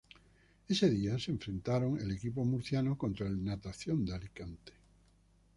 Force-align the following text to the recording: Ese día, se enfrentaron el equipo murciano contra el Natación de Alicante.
Ese 0.67 0.89
día, 0.89 1.19
se 1.19 1.29
enfrentaron 1.29 1.99
el 1.99 2.09
equipo 2.09 2.43
murciano 2.43 2.97
contra 2.97 3.27
el 3.27 3.43
Natación 3.45 4.03
de 4.03 4.15
Alicante. 4.15 4.73